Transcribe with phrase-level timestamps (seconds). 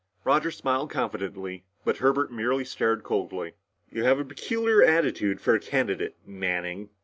[0.23, 3.53] Roger smiled confidently, but Herbert merely stared coldly.
[3.91, 6.89] "You have a peculiar attitude for a candidate, Manning."